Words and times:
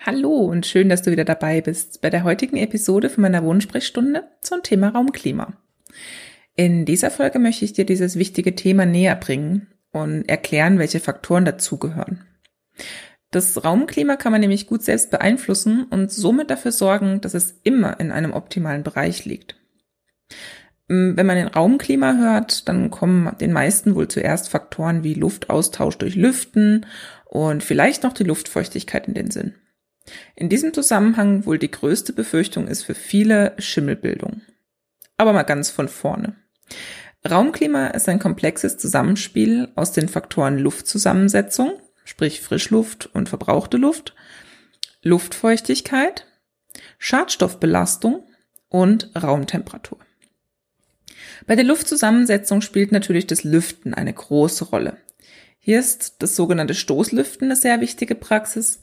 Hallo 0.00 0.30
und 0.30 0.64
schön, 0.64 0.88
dass 0.88 1.02
du 1.02 1.10
wieder 1.10 1.24
dabei 1.24 1.60
bist 1.60 2.00
bei 2.00 2.08
der 2.08 2.22
heutigen 2.22 2.56
Episode 2.56 3.10
von 3.10 3.22
meiner 3.22 3.42
Wohnsprechstunde 3.42 4.28
zum 4.40 4.62
Thema 4.62 4.90
Raumklima. 4.90 5.54
In 6.54 6.84
dieser 6.84 7.10
Folge 7.10 7.40
möchte 7.40 7.64
ich 7.64 7.72
dir 7.72 7.84
dieses 7.84 8.14
wichtige 8.14 8.54
Thema 8.54 8.86
näher 8.86 9.16
bringen 9.16 9.66
und 9.90 10.28
erklären, 10.28 10.78
welche 10.78 11.00
Faktoren 11.00 11.44
dazugehören. 11.44 12.24
Das 13.32 13.64
Raumklima 13.64 14.14
kann 14.14 14.30
man 14.30 14.40
nämlich 14.40 14.68
gut 14.68 14.84
selbst 14.84 15.10
beeinflussen 15.10 15.86
und 15.90 16.12
somit 16.12 16.48
dafür 16.48 16.70
sorgen, 16.70 17.20
dass 17.20 17.34
es 17.34 17.58
immer 17.64 17.98
in 17.98 18.12
einem 18.12 18.32
optimalen 18.32 18.84
Bereich 18.84 19.24
liegt. 19.24 19.56
Wenn 20.86 21.26
man 21.26 21.36
den 21.36 21.48
Raumklima 21.48 22.16
hört, 22.16 22.68
dann 22.68 22.92
kommen 22.92 23.36
den 23.40 23.52
meisten 23.52 23.96
wohl 23.96 24.06
zuerst 24.06 24.48
Faktoren 24.48 25.02
wie 25.02 25.14
Luftaustausch 25.14 25.98
durch 25.98 26.14
Lüften 26.14 26.86
und 27.26 27.64
vielleicht 27.64 28.04
noch 28.04 28.12
die 28.12 28.24
Luftfeuchtigkeit 28.24 29.08
in 29.08 29.14
den 29.14 29.32
Sinn. 29.32 29.54
In 30.34 30.48
diesem 30.48 30.72
Zusammenhang 30.72 31.46
wohl 31.46 31.58
die 31.58 31.70
größte 31.70 32.12
Befürchtung 32.12 32.68
ist 32.68 32.84
für 32.84 32.94
viele 32.94 33.54
Schimmelbildung. 33.58 34.42
Aber 35.16 35.32
mal 35.32 35.42
ganz 35.42 35.70
von 35.70 35.88
vorne. 35.88 36.36
Raumklima 37.28 37.88
ist 37.88 38.08
ein 38.08 38.18
komplexes 38.18 38.78
Zusammenspiel 38.78 39.68
aus 39.74 39.92
den 39.92 40.08
Faktoren 40.08 40.58
Luftzusammensetzung, 40.58 41.72
sprich 42.04 42.40
Frischluft 42.40 43.10
und 43.12 43.28
verbrauchte 43.28 43.76
Luft, 43.76 44.14
Luftfeuchtigkeit, 45.02 46.26
Schadstoffbelastung 46.98 48.24
und 48.68 49.10
Raumtemperatur. 49.20 49.98
Bei 51.46 51.56
der 51.56 51.64
Luftzusammensetzung 51.64 52.60
spielt 52.60 52.92
natürlich 52.92 53.26
das 53.26 53.44
Lüften 53.44 53.94
eine 53.94 54.12
große 54.12 54.66
Rolle. 54.66 54.96
Hier 55.58 55.80
ist 55.80 56.16
das 56.20 56.36
sogenannte 56.36 56.74
Stoßlüften 56.74 57.48
eine 57.48 57.56
sehr 57.56 57.80
wichtige 57.80 58.14
Praxis, 58.14 58.80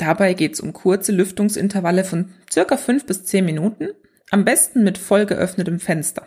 Dabei 0.00 0.32
geht 0.32 0.54
es 0.54 0.60
um 0.60 0.72
kurze 0.72 1.12
Lüftungsintervalle 1.12 2.04
von 2.04 2.32
circa 2.50 2.78
fünf 2.78 3.04
bis 3.04 3.26
zehn 3.26 3.44
Minuten, 3.44 3.90
am 4.30 4.46
besten 4.46 4.82
mit 4.82 4.96
voll 4.96 5.26
geöffnetem 5.26 5.78
Fenster. 5.78 6.26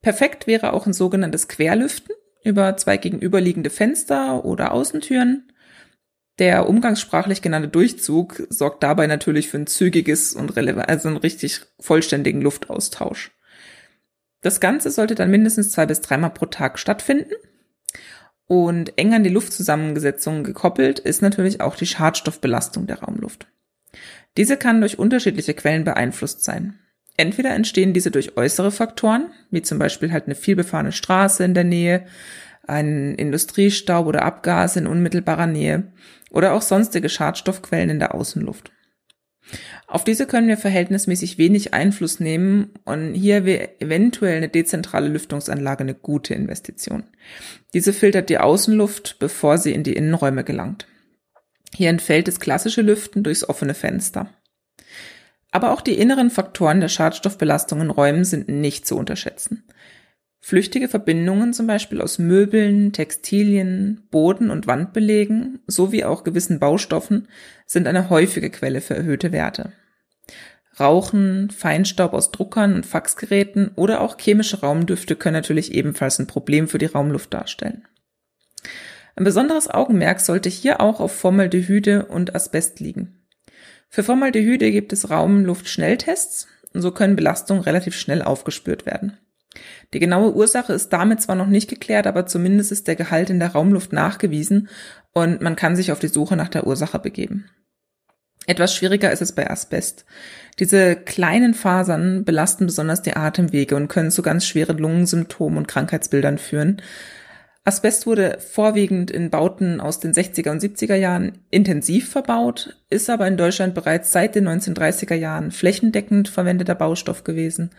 Perfekt 0.00 0.46
wäre 0.46 0.72
auch 0.72 0.86
ein 0.86 0.94
sogenanntes 0.94 1.46
Querlüften 1.46 2.14
über 2.42 2.78
zwei 2.78 2.96
gegenüberliegende 2.96 3.68
Fenster 3.68 4.46
oder 4.46 4.72
Außentüren. 4.72 5.52
Der 6.38 6.70
umgangssprachlich 6.70 7.42
genannte 7.42 7.68
Durchzug 7.68 8.46
sorgt 8.48 8.82
dabei 8.82 9.06
natürlich 9.06 9.50
für 9.50 9.58
ein 9.58 9.66
zügiges 9.66 10.32
und 10.32 10.56
relevant, 10.56 10.88
also 10.88 11.08
einen 11.08 11.18
richtig 11.18 11.60
vollständigen 11.80 12.40
Luftaustausch. 12.40 13.30
Das 14.40 14.58
Ganze 14.58 14.90
sollte 14.90 15.14
dann 15.14 15.30
mindestens 15.30 15.70
zwei 15.70 15.84
bis 15.84 16.00
dreimal 16.00 16.30
pro 16.30 16.46
Tag 16.46 16.78
stattfinden 16.78 17.34
und 18.50 18.98
eng 18.98 19.14
an 19.14 19.22
die 19.22 19.30
Luftzusammensetzung 19.30 20.42
gekoppelt 20.42 20.98
ist 20.98 21.22
natürlich 21.22 21.60
auch 21.60 21.76
die 21.76 21.86
Schadstoffbelastung 21.86 22.88
der 22.88 22.98
Raumluft. 22.98 23.46
Diese 24.36 24.56
kann 24.56 24.80
durch 24.80 24.98
unterschiedliche 24.98 25.54
Quellen 25.54 25.84
beeinflusst 25.84 26.42
sein. 26.42 26.80
Entweder 27.16 27.50
entstehen 27.50 27.92
diese 27.92 28.10
durch 28.10 28.36
äußere 28.36 28.72
Faktoren, 28.72 29.30
wie 29.52 29.62
zum 29.62 29.78
Beispiel 29.78 30.10
halt 30.10 30.24
eine 30.24 30.34
vielbefahrene 30.34 30.90
Straße 30.90 31.44
in 31.44 31.54
der 31.54 31.62
Nähe, 31.62 32.06
ein 32.66 33.14
Industriestaub 33.14 34.08
oder 34.08 34.24
Abgase 34.24 34.80
in 34.80 34.88
unmittelbarer 34.88 35.46
Nähe 35.46 35.92
oder 36.32 36.52
auch 36.52 36.62
sonstige 36.62 37.08
Schadstoffquellen 37.08 37.90
in 37.90 37.98
der 38.00 38.16
Außenluft. 38.16 38.72
Auf 39.86 40.04
diese 40.04 40.26
können 40.26 40.48
wir 40.48 40.56
verhältnismäßig 40.56 41.38
wenig 41.38 41.74
Einfluss 41.74 42.20
nehmen 42.20 42.70
und 42.84 43.14
hier 43.14 43.44
wäre 43.44 43.80
eventuell 43.80 44.36
eine 44.36 44.48
dezentrale 44.48 45.08
Lüftungsanlage 45.08 45.80
eine 45.80 45.94
gute 45.94 46.34
Investition. 46.34 47.04
Diese 47.74 47.92
filtert 47.92 48.30
die 48.30 48.38
Außenluft, 48.38 49.18
bevor 49.18 49.58
sie 49.58 49.72
in 49.72 49.82
die 49.82 49.94
Innenräume 49.94 50.44
gelangt. 50.44 50.86
Hier 51.74 51.90
entfällt 51.90 52.28
das 52.28 52.40
klassische 52.40 52.82
Lüften 52.82 53.22
durchs 53.22 53.48
offene 53.48 53.74
Fenster. 53.74 54.30
Aber 55.50 55.72
auch 55.72 55.80
die 55.80 55.98
inneren 55.98 56.30
Faktoren 56.30 56.80
der 56.80 56.88
Schadstoffbelastung 56.88 57.80
in 57.80 57.90
Räumen 57.90 58.24
sind 58.24 58.48
nicht 58.48 58.86
zu 58.86 58.96
unterschätzen. 58.96 59.64
Flüchtige 60.42 60.88
Verbindungen 60.88 61.52
zum 61.52 61.66
Beispiel 61.66 62.00
aus 62.00 62.18
Möbeln, 62.18 62.92
Textilien, 62.92 64.02
Boden- 64.10 64.50
und 64.50 64.66
Wandbelegen 64.66 65.60
sowie 65.66 66.04
auch 66.04 66.24
gewissen 66.24 66.58
Baustoffen 66.58 67.28
sind 67.66 67.86
eine 67.86 68.08
häufige 68.08 68.48
Quelle 68.50 68.80
für 68.80 68.96
erhöhte 68.96 69.32
Werte. 69.32 69.72
Rauchen, 70.78 71.50
Feinstaub 71.50 72.14
aus 72.14 72.30
Druckern 72.32 72.74
und 72.74 72.86
Faxgeräten 72.86 73.72
oder 73.76 74.00
auch 74.00 74.18
chemische 74.18 74.60
Raumdüfte 74.60 75.14
können 75.14 75.34
natürlich 75.34 75.74
ebenfalls 75.74 76.18
ein 76.18 76.26
Problem 76.26 76.68
für 76.68 76.78
die 76.78 76.86
Raumluft 76.86 77.34
darstellen. 77.34 77.86
Ein 79.16 79.24
besonderes 79.24 79.68
Augenmerk 79.68 80.20
sollte 80.20 80.48
hier 80.48 80.80
auch 80.80 81.00
auf 81.00 81.14
Formaldehyde 81.14 82.06
und 82.06 82.34
Asbest 82.34 82.80
liegen. 82.80 83.26
Für 83.90 84.02
Formaldehyde 84.02 84.70
gibt 84.70 84.94
es 84.94 85.10
Raumluftschnelltests 85.10 86.46
und 86.72 86.80
so 86.80 86.92
können 86.92 87.16
Belastungen 87.16 87.62
relativ 87.62 87.94
schnell 87.94 88.22
aufgespürt 88.22 88.86
werden. 88.86 89.18
Die 89.92 89.98
genaue 89.98 90.34
Ursache 90.34 90.72
ist 90.72 90.90
damit 90.90 91.20
zwar 91.20 91.36
noch 91.36 91.46
nicht 91.46 91.68
geklärt, 91.68 92.06
aber 92.06 92.26
zumindest 92.26 92.72
ist 92.72 92.88
der 92.88 92.96
Gehalt 92.96 93.30
in 93.30 93.40
der 93.40 93.52
Raumluft 93.52 93.92
nachgewiesen 93.92 94.68
und 95.12 95.40
man 95.40 95.56
kann 95.56 95.76
sich 95.76 95.92
auf 95.92 95.98
die 95.98 96.08
Suche 96.08 96.36
nach 96.36 96.48
der 96.48 96.66
Ursache 96.66 96.98
begeben. 96.98 97.50
Etwas 98.46 98.74
schwieriger 98.74 99.12
ist 99.12 99.22
es 99.22 99.32
bei 99.32 99.48
Asbest. 99.48 100.04
Diese 100.58 100.96
kleinen 100.96 101.54
Fasern 101.54 102.24
belasten 102.24 102.66
besonders 102.66 103.02
die 103.02 103.14
Atemwege 103.14 103.76
und 103.76 103.88
können 103.88 104.10
zu 104.10 104.22
ganz 104.22 104.46
schweren 104.46 104.78
Lungensymptomen 104.78 105.58
und 105.58 105.68
Krankheitsbildern 105.68 106.38
führen. 106.38 106.82
Asbest 107.64 108.06
wurde 108.06 108.38
vorwiegend 108.40 109.10
in 109.10 109.30
Bauten 109.30 109.80
aus 109.80 110.00
den 110.00 110.12
60er 110.12 110.50
und 110.50 110.62
70er 110.62 110.94
Jahren 110.94 111.38
intensiv 111.50 112.10
verbaut, 112.10 112.76
ist 112.88 113.10
aber 113.10 113.28
in 113.28 113.36
Deutschland 113.36 113.74
bereits 113.74 114.12
seit 114.12 114.34
den 114.34 114.48
1930er 114.48 115.14
Jahren 115.14 115.50
flächendeckend 115.50 116.28
verwendeter 116.28 116.74
Baustoff 116.74 117.22
gewesen. 117.22 117.70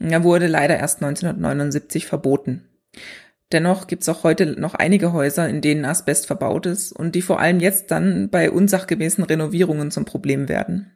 Er 0.00 0.24
wurde 0.24 0.46
leider 0.46 0.78
erst 0.78 1.02
1979 1.02 2.06
verboten. 2.06 2.64
Dennoch 3.52 3.86
gibt 3.86 4.02
es 4.02 4.08
auch 4.08 4.22
heute 4.22 4.46
noch 4.46 4.74
einige 4.74 5.12
Häuser, 5.12 5.48
in 5.48 5.60
denen 5.60 5.84
Asbest 5.84 6.26
verbaut 6.26 6.66
ist 6.66 6.92
und 6.92 7.14
die 7.14 7.22
vor 7.22 7.40
allem 7.40 7.60
jetzt 7.60 7.90
dann 7.90 8.30
bei 8.30 8.50
unsachgemäßen 8.50 9.24
Renovierungen 9.24 9.90
zum 9.90 10.04
Problem 10.04 10.48
werden. 10.48 10.92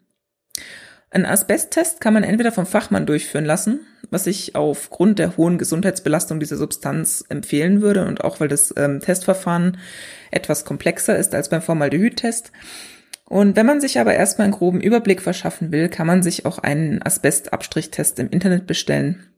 Ein 1.10 1.26
Asbesttest 1.26 2.00
kann 2.00 2.14
man 2.14 2.24
entweder 2.24 2.50
vom 2.50 2.66
Fachmann 2.66 3.06
durchführen 3.06 3.44
lassen, 3.44 3.80
was 4.10 4.26
ich 4.26 4.56
aufgrund 4.56 5.20
der 5.20 5.36
hohen 5.36 5.58
Gesundheitsbelastung 5.58 6.40
dieser 6.40 6.56
Substanz 6.56 7.24
empfehlen 7.28 7.82
würde 7.82 8.04
und 8.06 8.24
auch 8.24 8.40
weil 8.40 8.48
das 8.48 8.74
ähm, 8.76 8.98
Testverfahren 8.98 9.78
etwas 10.32 10.64
komplexer 10.64 11.16
ist 11.16 11.34
als 11.34 11.50
beim 11.50 11.62
Formaldehyd-Test. 11.62 12.50
Und 13.26 13.56
wenn 13.56 13.66
man 13.66 13.80
sich 13.80 13.98
aber 13.98 14.14
erstmal 14.14 14.46
einen 14.46 14.54
groben 14.54 14.80
Überblick 14.80 15.22
verschaffen 15.22 15.72
will, 15.72 15.88
kann 15.88 16.06
man 16.06 16.22
sich 16.22 16.44
auch 16.44 16.58
einen 16.58 17.02
Asbestabstrichtest 17.02 18.18
im 18.18 18.30
Internet 18.30 18.66
bestellen. 18.66 19.30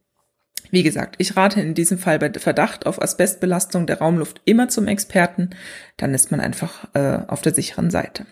Wie 0.71 0.83
gesagt, 0.83 1.17
ich 1.19 1.37
rate 1.37 1.61
in 1.61 1.75
diesem 1.75 1.99
Fall 1.99 2.19
bei 2.19 2.33
Verdacht 2.33 2.87
auf 2.87 3.01
Asbestbelastung 3.01 3.87
der 3.87 3.99
Raumluft 3.99 4.41
immer 4.45 4.69
zum 4.69 4.89
Experten, 4.89 5.51
dann 5.97 6.13
ist 6.15 6.31
man 6.31 6.41
einfach 6.41 6.89
äh, 6.95 7.21
auf 7.29 7.43
der 7.43 7.55
sicheren 7.55 7.91
Seite. 7.91 8.27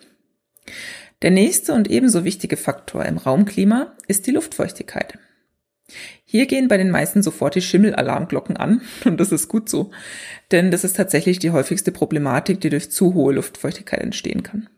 Der 1.23 1.31
nächste 1.31 1.73
und 1.73 1.89
ebenso 1.89 2.25
wichtige 2.25 2.57
Faktor 2.57 3.05
im 3.05 3.19
Raumklima 3.19 3.95
ist 4.09 4.27
die 4.27 4.33
Luftfeuchtigkeit. 4.33 5.19
Hier 6.25 6.47
gehen 6.47 6.69
bei 6.69 6.77
den 6.77 6.91
meisten 6.91 7.23
sofort 7.23 7.55
die 7.55 7.63
Schimmelalarmglocken 7.63 8.57
an 8.57 8.81
und 9.05 9.21
das 9.21 9.31
ist 9.31 9.49
gut 9.49 9.69
so, 9.69 9.93
denn 10.51 10.71
das 10.71 10.83
ist 10.83 10.97
tatsächlich 10.97 11.39
die 11.39 11.51
häufigste 11.51 11.93
Problematik, 11.93 12.61
die 12.61 12.71
durch 12.71 12.91
zu 12.91 13.15
hohe 13.15 13.35
Luftfeuchtigkeit 13.35 14.01
entstehen 14.01 14.43
kann. 14.43 14.69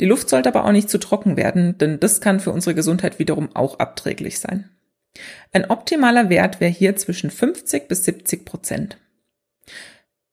Die 0.00 0.06
Luft 0.06 0.30
sollte 0.30 0.48
aber 0.48 0.64
auch 0.64 0.72
nicht 0.72 0.88
zu 0.88 0.98
trocken 0.98 1.36
werden, 1.36 1.76
denn 1.78 2.00
das 2.00 2.20
kann 2.20 2.40
für 2.40 2.52
unsere 2.52 2.74
Gesundheit 2.74 3.18
wiederum 3.18 3.54
auch 3.54 3.78
abträglich 3.78 4.40
sein. 4.40 4.70
Ein 5.52 5.70
optimaler 5.70 6.30
Wert 6.30 6.60
wäre 6.60 6.70
hier 6.70 6.96
zwischen 6.96 7.30
50 7.30 7.88
bis 7.88 8.04
70 8.04 8.44
Prozent. 8.44 8.96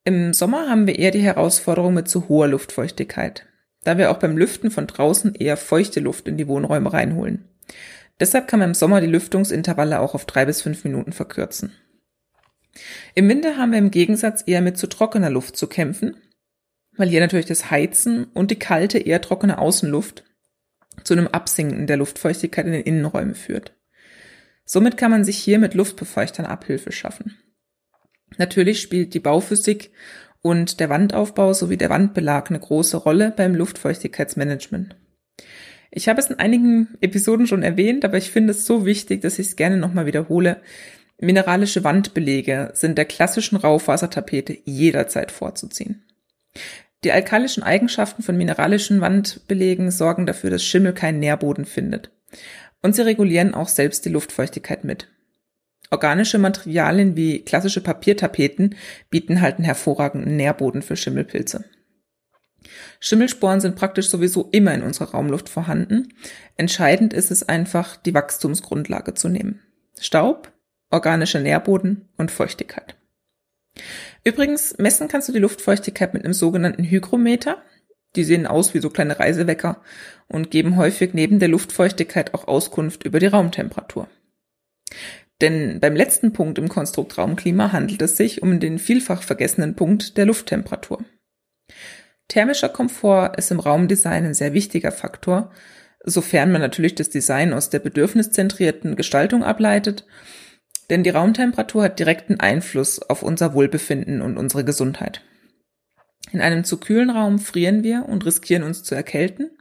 Im 0.06 0.34
Sommer 0.34 0.70
haben 0.70 0.88
wir 0.88 0.98
eher 0.98 1.12
die 1.12 1.22
Herausforderung 1.22 1.94
mit 1.94 2.08
zu 2.08 2.30
hoher 2.30 2.48
Luftfeuchtigkeit, 2.48 3.46
da 3.84 3.98
wir 3.98 4.10
auch 4.10 4.20
beim 4.20 4.38
Lüften 4.38 4.72
von 4.72 4.88
draußen 4.88 5.36
eher 5.36 5.58
feuchte 5.58 6.00
Luft 6.00 6.28
in 6.30 6.38
die 6.38 6.48
Wohnräume 6.48 6.94
reinholen. 6.94 7.44
Deshalb 8.20 8.48
kann 8.48 8.60
man 8.60 8.70
im 8.70 8.74
Sommer 8.74 9.02
die 9.02 9.08
Lüftungsintervalle 9.08 10.00
auch 10.00 10.16
auf 10.16 10.26
drei 10.26 10.46
bis 10.46 10.62
fünf 10.62 10.84
Minuten 10.86 11.12
verkürzen. 11.12 11.74
Im 13.16 13.28
Winter 13.28 13.58
haben 13.58 13.72
wir 13.72 13.80
im 13.80 13.92
Gegensatz 13.92 14.44
eher 14.46 14.62
mit 14.62 14.78
zu 14.78 14.88
trockener 14.88 15.30
Luft 15.30 15.58
zu 15.58 15.68
kämpfen, 15.68 16.16
weil 16.98 17.10
hier 17.10 17.20
natürlich 17.20 17.46
das 17.46 17.72
Heizen 17.72 18.26
und 18.34 18.52
die 18.52 18.60
kalte, 18.60 18.98
eher 18.98 19.22
trockene 19.22 19.60
Außenluft 19.60 20.24
zu 21.04 21.14
einem 21.14 21.28
Absinken 21.28 21.88
der 21.88 21.98
Luftfeuchtigkeit 21.98 22.66
in 22.66 22.74
den 22.74 22.84
Innenräumen 22.84 23.36
führt. 23.36 23.74
Somit 24.66 24.98
kann 24.98 25.12
man 25.12 25.24
sich 25.24 25.38
hier 25.38 25.60
mit 25.60 25.76
Luftbefeuchtern 25.76 26.46
Abhilfe 26.46 26.92
schaffen. 26.92 27.38
Natürlich 28.38 28.82
spielt 28.82 29.14
die 29.14 29.20
Bauphysik 29.20 29.92
und 30.42 30.80
der 30.80 30.90
Wandaufbau 30.90 31.54
sowie 31.54 31.78
der 31.78 31.90
Wandbelag 31.90 32.50
eine 32.50 32.60
große 32.60 32.98
Rolle 32.98 33.34
beim 33.36 33.56
Luftfeuchtigkeitsmanagement. 33.56 34.96
Ich 35.90 36.10
habe 36.10 36.20
es 36.20 36.28
in 36.28 36.38
einigen 36.38 36.98
Episoden 37.00 37.48
schon 37.48 37.64
erwähnt, 37.64 38.04
aber 38.04 38.18
ich 38.18 38.30
finde 38.30 38.52
es 38.52 38.66
so 38.66 38.86
wichtig, 38.86 39.22
dass 39.22 39.40
ich 39.40 39.48
es 39.48 39.56
gerne 39.56 39.78
nochmal 39.78 40.06
wiederhole. 40.06 40.62
Mineralische 41.20 41.84
Wandbelege 41.84 42.72
sind 42.74 42.98
der 42.98 43.06
klassischen 43.06 43.56
Raufasertapete 43.56 44.58
jederzeit 44.66 45.32
vorzuziehen. 45.32 46.04
Die 47.04 47.12
alkalischen 47.12 47.64
Eigenschaften 47.64 48.24
von 48.24 48.38
mineralischen 48.38 49.02
Wandbelegen 49.02 49.92
sorgen 49.92 50.26
dafür, 50.26 50.50
dass 50.50 50.64
Schimmel 50.64 50.94
keinen 50.94 51.20
Nährboden 51.20 51.66
findet. 51.66 52.12
Und 52.82 52.96
sie 52.96 53.06
regulieren 53.06 53.54
auch 53.54 53.68
selbst 53.68 54.06
die 54.06 54.10
Luftfeuchtigkeit 54.10 54.84
mit. 54.84 55.08
Organische 55.90 56.38
Materialien 56.38 57.16
wie 57.16 57.44
klassische 57.44 57.82
Papiertapeten 57.82 58.76
bieten 59.10 59.42
halt 59.42 59.56
einen 59.56 59.66
hervorragenden 59.66 60.36
Nährboden 60.36 60.82
für 60.82 60.98
Schimmelpilze. 60.98 61.66
Schimmelsporen 63.00 63.62
sind 63.62 63.76
praktisch 63.76 64.10
sowieso 64.10 64.50
immer 64.52 64.74
in 64.74 64.82
unserer 64.82 65.12
Raumluft 65.12 65.48
vorhanden. 65.48 66.10
Entscheidend 66.56 67.14
ist 67.14 67.32
es 67.32 67.48
einfach, 67.48 67.96
die 67.96 68.14
Wachstumsgrundlage 68.14 69.14
zu 69.14 69.30
nehmen. 69.30 69.62
Staub, 70.00 70.52
organischer 70.92 71.40
Nährboden 71.40 72.10
und 72.18 72.32
Feuchtigkeit. 72.32 72.98
Übrigens, 74.28 74.78
messen 74.78 75.08
kannst 75.08 75.30
du 75.30 75.32
die 75.32 75.40
Luftfeuchtigkeit 75.40 76.14
mit 76.14 76.26
einem 76.26 76.34
sogenannten 76.34 76.84
Hygrometer. 76.84 77.64
Die 78.18 78.26
sehen 78.26 78.46
aus 78.46 78.74
wie 78.74 78.80
so 78.80 78.90
kleine 78.90 79.22
Reisewecker 79.22 79.82
und 80.28 80.52
geben 80.52 80.76
häufig 80.76 81.14
neben 81.14 81.40
der 81.40 81.48
Luftfeuchtigkeit 81.48 82.34
auch 82.34 82.46
Auskunft 82.46 83.06
über 83.06 83.20
die 83.20 83.28
Raumtemperatur. 83.28 84.10
Denn 85.40 85.80
beim 85.80 85.96
letzten 85.96 86.34
Punkt 86.34 86.58
im 86.58 86.68
Konstrukt 86.68 87.18
Raumklima 87.18 87.72
handelt 87.72 88.02
es 88.02 88.18
sich 88.18 88.44
um 88.44 88.60
den 88.60 88.80
vielfach 88.80 89.24
vergessenen 89.24 89.76
Punkt 89.76 90.18
der 90.18 90.26
Lufttemperatur. 90.26 91.06
Thermischer 92.28 92.68
Komfort 92.68 93.38
ist 93.38 93.52
im 93.52 93.62
Raumdesign 93.62 94.26
ein 94.26 94.34
sehr 94.34 94.52
wichtiger 94.52 94.92
Faktor, 94.92 95.54
sofern 96.04 96.52
man 96.52 96.60
natürlich 96.60 96.96
das 96.96 97.10
Design 97.10 97.54
aus 97.54 97.70
der 97.70 97.80
bedürfniszentrierten 97.80 98.98
Gestaltung 98.98 99.46
ableitet, 99.46 100.06
denn 100.90 101.04
die 101.04 101.10
Raumtemperatur 101.10 101.84
hat 101.84 102.00
direkten 102.00 102.40
Einfluss 102.40 103.02
auf 103.02 103.24
unser 103.24 103.54
Wohlbefinden 103.54 104.22
und 104.22 104.38
unsere 104.38 104.64
Gesundheit. 104.64 105.22
In 106.32 106.42
einem 106.42 106.64
zu 106.64 106.78
kühlen 106.78 107.10
Raum 107.10 107.40
frieren 107.40 107.84
wir 107.84 108.06
und 108.08 108.26
riskieren 108.26 108.64
uns 108.64 108.84
zu 108.84 108.96
erkälten, 108.96 109.52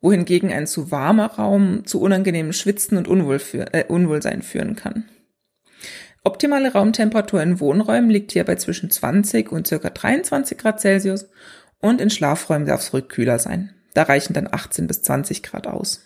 wohingegen 0.00 0.52
ein 0.52 0.66
zu 0.66 0.90
warmer 0.90 1.26
Raum 1.26 1.86
zu 1.86 2.00
unangenehmem 2.00 2.52
Schwitzen 2.52 2.98
und 2.98 3.08
Unwohl 3.08 3.38
für, 3.38 3.72
äh, 3.72 3.84
Unwohlsein 3.88 4.42
führen 4.42 4.76
kann. 4.76 5.08
Optimale 6.22 6.72
Raumtemperatur 6.72 7.42
in 7.42 7.60
Wohnräumen 7.60 8.10
liegt 8.10 8.32
hier 8.32 8.44
bei 8.44 8.56
zwischen 8.56 8.90
20 8.90 9.52
und 9.52 9.68
ca. 9.68 9.90
23 9.90 10.56
Grad 10.56 10.80
Celsius 10.80 11.28
und 11.80 12.00
in 12.00 12.10
Schlafräumen 12.10 12.66
darf 12.66 12.80
es 12.80 12.92
ruhig 12.92 13.08
kühler 13.08 13.38
sein. 13.38 13.74
Da 13.92 14.04
reichen 14.04 14.32
dann 14.32 14.48
18 14.50 14.86
bis 14.86 15.02
20 15.02 15.42
Grad 15.42 15.66
aus. 15.66 16.00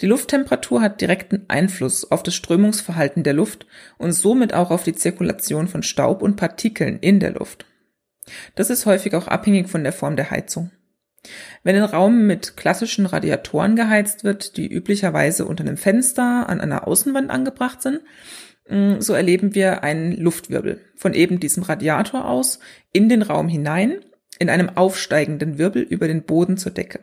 Die 0.00 0.06
Lufttemperatur 0.06 0.80
hat 0.80 1.00
direkten 1.00 1.44
Einfluss 1.48 2.10
auf 2.10 2.22
das 2.22 2.34
Strömungsverhalten 2.34 3.22
der 3.22 3.32
Luft 3.32 3.66
und 3.96 4.12
somit 4.12 4.52
auch 4.52 4.70
auf 4.70 4.82
die 4.82 4.94
Zirkulation 4.94 5.68
von 5.68 5.82
Staub 5.82 6.20
und 6.20 6.36
Partikeln 6.36 6.98
in 6.98 7.20
der 7.20 7.32
Luft. 7.32 7.66
Das 8.56 8.70
ist 8.70 8.86
häufig 8.86 9.14
auch 9.14 9.28
abhängig 9.28 9.68
von 9.68 9.84
der 9.84 9.92
Form 9.92 10.16
der 10.16 10.30
Heizung. 10.30 10.70
Wenn 11.62 11.76
ein 11.76 11.84
Raum 11.84 12.26
mit 12.26 12.56
klassischen 12.56 13.06
Radiatoren 13.06 13.76
geheizt 13.76 14.24
wird, 14.24 14.56
die 14.56 14.70
üblicherweise 14.70 15.46
unter 15.46 15.64
einem 15.64 15.76
Fenster 15.76 16.48
an 16.48 16.60
einer 16.60 16.86
Außenwand 16.86 17.30
angebracht 17.30 17.80
sind, 17.80 18.00
mm, 18.68 19.00
so 19.00 19.14
erleben 19.14 19.54
wir 19.54 19.84
einen 19.84 20.12
Luftwirbel 20.12 20.80
von 20.96 21.14
eben 21.14 21.40
diesem 21.40 21.62
Radiator 21.62 22.26
aus 22.26 22.58
in 22.92 23.08
den 23.08 23.22
Raum 23.22 23.48
hinein 23.48 24.00
in 24.38 24.50
einem 24.50 24.70
aufsteigenden 24.70 25.58
Wirbel 25.58 25.82
über 25.82 26.08
den 26.08 26.24
Boden 26.24 26.56
zur 26.56 26.72
Decke. 26.72 27.00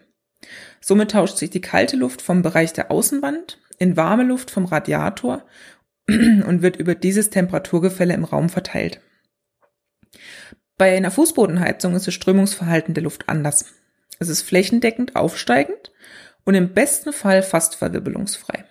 Somit 0.80 1.12
tauscht 1.12 1.38
sich 1.38 1.50
die 1.50 1.62
kalte 1.62 1.96
Luft 1.96 2.22
vom 2.22 2.42
Bereich 2.42 2.74
der 2.74 2.92
Außenwand 2.92 3.60
in 3.78 3.98
warme 3.98 4.24
Luft 4.24 4.52
vom 4.52 4.66
Radiator 4.66 5.46
und 6.08 6.62
wird 6.62 6.78
über 6.78 6.96
dieses 6.96 7.30
Temperaturgefälle 7.30 8.14
im 8.14 8.24
Raum 8.24 8.50
verteilt. 8.50 9.02
Bei 10.78 10.96
einer 10.96 11.12
Fußbodenheizung 11.12 11.96
ist 11.96 12.08
das 12.08 12.14
Strömungsverhalten 12.14 12.94
der 12.94 13.04
Luft 13.04 13.30
anders. 13.30 13.66
Es 14.20 14.30
ist 14.30 14.42
flächendeckend 14.42 15.16
aufsteigend 15.16 15.92
und 16.44 16.56
im 16.56 16.74
besten 16.74 17.14
Fall 17.14 17.44
fast 17.44 17.76
verwirbelungsfrei. 17.76 18.66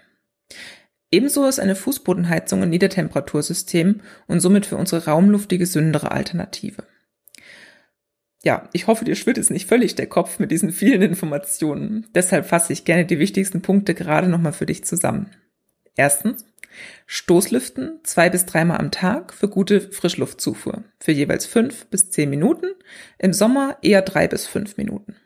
Ebenso 1.12 1.46
ist 1.46 1.58
eine 1.58 1.75
Fußbodenheizung 1.75 2.62
ein 2.62 2.70
Niedertemperatursystem 2.70 4.00
und 4.26 4.40
somit 4.40 4.67
für 4.67 4.76
unsere 4.76 5.05
Raumluft 5.06 5.50
die 5.50 5.58
gesündere 5.58 6.12
Alternative 6.12 6.84
ja, 8.43 8.69
ich 8.73 8.87
hoffe, 8.87 9.05
dir 9.05 9.17
schwirrt 9.17 9.39
es 9.39 9.51
nicht 9.51 9.69
völlig 9.69 9.95
der 9.95 10.07
Kopf 10.07 10.39
mit 10.39 10.51
diesen 10.51 10.73
vielen 10.73 11.03
Informationen. 11.03 12.07
Deshalb 12.15 12.47
fasse 12.47 12.73
ich 12.73 12.85
gerne 12.85 13.05
die 13.05 13.19
wichtigsten 13.19 13.61
Punkte 13.61 13.95
gerade 13.95 14.29
nochmal 14.29 14.53
für 14.53 14.67
dich 14.67 14.85
zusammen. 14.85 15.31
Erstens, 15.97 16.47
Stoßlüften 17.07 18.01
zwei 18.05 18.31
bis 18.31 18.47
dreimal 18.47 18.79
am 18.79 18.91
Tag 18.91 19.35
für 19.35 19.49
gute 19.49 19.81
Frischluftzufuhr, 19.81 20.85
für 20.99 21.13
jeweils 21.13 21.45
fünf 21.45 21.87
bis 21.87 22.11
zehn 22.11 22.31
Minuten, 22.31 22.69
im 23.19 23.33
Sommer 23.33 23.77
eher 23.83 24.03
drei 24.03 24.29
bis 24.29 24.47
fünf 24.47 24.77
Minuten. 24.77 25.17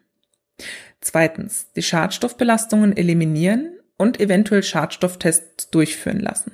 Zweitens, 1.01 1.71
die 1.77 1.83
Schadstoffbelastungen 1.83 2.97
eliminieren 2.97 3.79
und 3.97 4.21
eventuell 4.21 4.63
Schadstofftests 4.63 5.71
durchführen 5.71 6.21
lassen. 6.21 6.53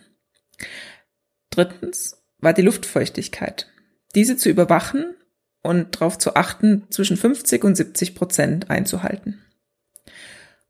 Drittens 1.51 2.23
war 2.39 2.53
die 2.53 2.63
Luftfeuchtigkeit. 2.63 3.71
Diese 4.15 4.37
zu 4.37 4.51
überwachen 4.51 5.15
und 5.63 5.97
darauf 5.97 6.19
zu 6.19 6.35
achten, 6.37 6.87
zwischen 6.91 7.17
50 7.17 7.65
und 7.65 7.77
70 7.77 8.15
Prozent 8.15 8.71
einzuhalten. 8.71 9.43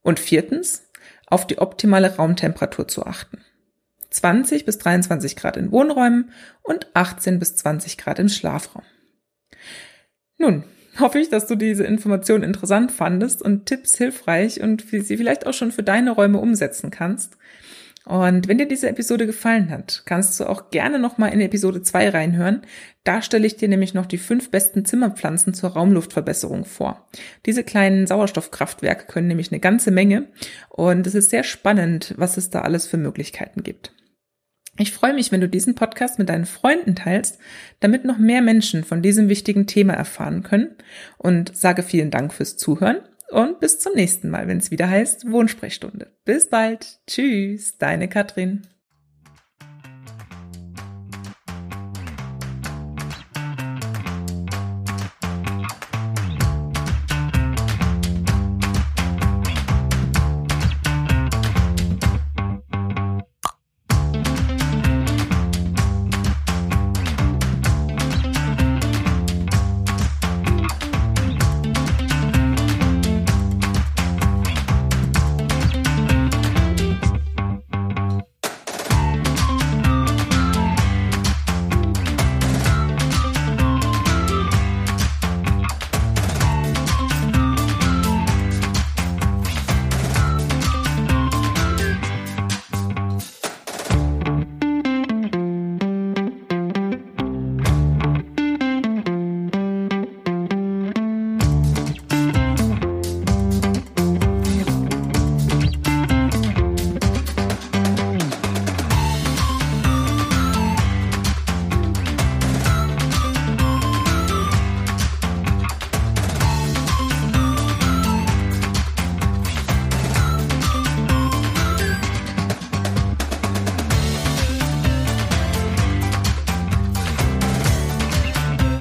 Und 0.02 0.18
viertens, 0.18 0.88
auf 1.26 1.46
die 1.46 1.58
optimale 1.58 2.16
Raumtemperatur 2.16 2.88
zu 2.88 3.06
achten. 3.06 3.38
20 4.10 4.64
bis 4.64 4.78
23 4.78 5.36
Grad 5.36 5.56
in 5.56 5.70
Wohnräumen 5.70 6.32
und 6.62 6.88
18 6.94 7.38
bis 7.38 7.56
20 7.56 7.96
Grad 7.96 8.18
im 8.18 8.28
Schlafraum. 8.28 8.82
Nun, 10.36 10.64
hoffe 10.98 11.20
ich, 11.20 11.28
dass 11.28 11.46
du 11.46 11.54
diese 11.54 11.84
Information 11.84 12.42
interessant 12.42 12.90
fandest 12.90 13.42
und 13.42 13.66
Tipps 13.66 13.96
hilfreich 13.96 14.60
und 14.60 14.84
sie 14.90 15.16
vielleicht 15.16 15.46
auch 15.46 15.54
schon 15.54 15.70
für 15.70 15.84
deine 15.84 16.10
Räume 16.10 16.38
umsetzen 16.38 16.90
kannst. 16.90 17.36
Und 18.06 18.48
wenn 18.48 18.56
dir 18.56 18.66
diese 18.66 18.88
Episode 18.88 19.26
gefallen 19.26 19.70
hat, 19.70 20.02
kannst 20.06 20.40
du 20.40 20.48
auch 20.48 20.70
gerne 20.70 20.98
nochmal 20.98 21.32
in 21.34 21.40
Episode 21.40 21.82
2 21.82 22.08
reinhören. 22.08 22.62
Da 23.04 23.20
stelle 23.20 23.46
ich 23.46 23.56
dir 23.56 23.68
nämlich 23.68 23.92
noch 23.92 24.06
die 24.06 24.18
fünf 24.18 24.50
besten 24.50 24.86
Zimmerpflanzen 24.86 25.52
zur 25.52 25.70
Raumluftverbesserung 25.70 26.64
vor. 26.64 27.08
Diese 27.44 27.62
kleinen 27.62 28.06
Sauerstoffkraftwerke 28.06 29.06
können 29.06 29.28
nämlich 29.28 29.52
eine 29.52 29.60
ganze 29.60 29.90
Menge 29.90 30.28
und 30.70 31.06
es 31.06 31.14
ist 31.14 31.30
sehr 31.30 31.44
spannend, 31.44 32.14
was 32.16 32.38
es 32.38 32.48
da 32.48 32.62
alles 32.62 32.86
für 32.86 32.96
Möglichkeiten 32.96 33.62
gibt. 33.62 33.92
Ich 34.78 34.92
freue 34.92 35.12
mich, 35.12 35.30
wenn 35.30 35.42
du 35.42 35.48
diesen 35.48 35.74
Podcast 35.74 36.18
mit 36.18 36.30
deinen 36.30 36.46
Freunden 36.46 36.94
teilst, 36.94 37.38
damit 37.80 38.06
noch 38.06 38.16
mehr 38.16 38.40
Menschen 38.40 38.82
von 38.82 39.02
diesem 39.02 39.28
wichtigen 39.28 39.66
Thema 39.66 39.92
erfahren 39.92 40.42
können 40.42 40.74
und 41.18 41.54
sage 41.54 41.82
vielen 41.82 42.10
Dank 42.10 42.32
fürs 42.32 42.56
Zuhören 42.56 42.96
und 43.30 43.60
bis 43.60 43.78
zum 43.78 43.94
nächsten 43.94 44.30
Mal, 44.30 44.48
wenn 44.48 44.58
es 44.58 44.70
wieder 44.70 44.88
heißt 44.88 45.30
Wohnsprechstunde. 45.30 46.12
Bis 46.24 46.48
bald. 46.48 47.00
Tschüss, 47.06 47.78
deine 47.78 48.08
Katrin. 48.08 48.66